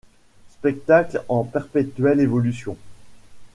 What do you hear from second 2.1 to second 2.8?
évolution.